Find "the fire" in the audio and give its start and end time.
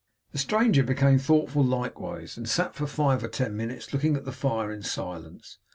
4.25-4.71